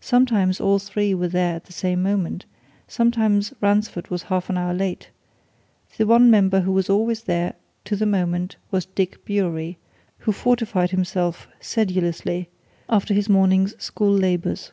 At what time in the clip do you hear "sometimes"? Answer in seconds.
0.00-0.62, 2.86-3.52